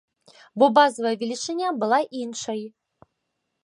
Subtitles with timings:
[0.63, 2.61] Бо базавая велічыня была іншай.